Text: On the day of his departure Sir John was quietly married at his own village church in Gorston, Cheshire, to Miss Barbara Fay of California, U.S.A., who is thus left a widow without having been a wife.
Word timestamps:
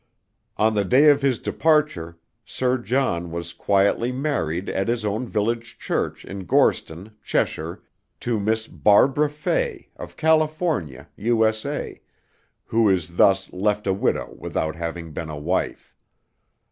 On 0.57 0.73
the 0.73 0.83
day 0.83 1.09
of 1.11 1.21
his 1.21 1.37
departure 1.37 2.17
Sir 2.43 2.79
John 2.79 3.29
was 3.29 3.53
quietly 3.53 4.11
married 4.11 4.67
at 4.67 4.87
his 4.87 5.05
own 5.05 5.27
village 5.27 5.77
church 5.77 6.25
in 6.25 6.47
Gorston, 6.47 7.11
Cheshire, 7.21 7.83
to 8.21 8.39
Miss 8.39 8.65
Barbara 8.65 9.29
Fay 9.29 9.89
of 9.99 10.17
California, 10.17 11.07
U.S.A., 11.17 12.01
who 12.65 12.89
is 12.89 13.17
thus 13.17 13.53
left 13.53 13.85
a 13.85 13.93
widow 13.93 14.33
without 14.39 14.75
having 14.75 15.11
been 15.11 15.29
a 15.29 15.37
wife. 15.37 15.93